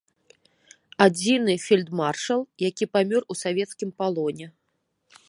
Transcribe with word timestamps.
Адзіны 1.05 1.53
фельдмаршал, 1.67 2.41
які 2.69 2.85
памёр 2.97 3.21
у 3.35 3.39
савецкім 3.43 3.89
палоне. 4.01 4.47